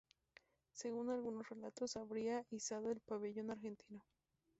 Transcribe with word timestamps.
Según 0.73 1.11
algunos 1.11 1.47
relatos 1.47 1.95
habrían 1.95 2.43
izado 2.49 2.89
el 2.91 3.01
pabellón 3.01 3.51
argentino. 3.51 4.03